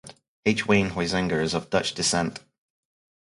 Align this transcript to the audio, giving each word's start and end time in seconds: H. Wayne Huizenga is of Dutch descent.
H. 0.47 0.65
Wayne 0.65 0.89
Huizenga 0.89 1.39
is 1.43 1.53
of 1.53 1.69
Dutch 1.69 1.93
descent. 1.93 2.39